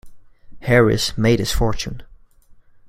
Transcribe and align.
Harris 0.63 1.15
made 1.15 1.37
his 1.37 1.51
fortune. 1.51 2.01